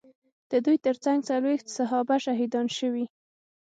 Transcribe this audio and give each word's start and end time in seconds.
د 0.51 0.53
دوی 0.65 0.77
ترڅنګ 0.85 1.17
څلوېښت 1.29 1.67
صحابه 1.77 2.15
شهیدان 2.25 2.67
شوي. 2.77 3.05